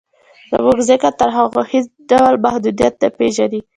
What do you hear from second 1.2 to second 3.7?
هغو هېڅ ډول محدودیت نه پېژني